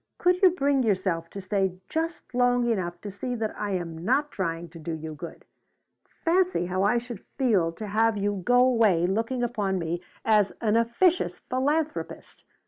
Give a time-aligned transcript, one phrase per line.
[0.17, 4.31] Could you bring yourself to stay just long enough to see that I am not
[4.31, 5.45] trying to do you good?
[6.25, 10.75] Fancy how I should feel to have you go away looking upon me as an
[10.75, 12.43] officious philanthropist!